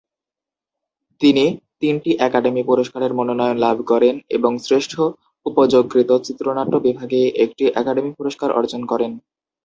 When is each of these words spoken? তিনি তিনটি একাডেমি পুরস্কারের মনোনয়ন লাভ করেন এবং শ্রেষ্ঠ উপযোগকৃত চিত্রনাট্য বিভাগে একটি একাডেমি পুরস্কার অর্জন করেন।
তিনি 1.21 1.45
তিনটি 1.81 2.11
একাডেমি 2.27 2.61
পুরস্কারের 2.63 3.11
মনোনয়ন 3.13 3.57
লাভ 3.57 3.77
করেন 3.91 4.15
এবং 4.29 4.51
শ্রেষ্ঠ 4.65 4.93
উপযোগকৃত 5.45 6.09
চিত্রনাট্য 6.25 6.75
বিভাগে 6.87 7.21
একটি 7.45 7.63
একাডেমি 7.81 8.11
পুরস্কার 8.17 8.49
অর্জন 8.51 8.81
করেন। 8.91 9.11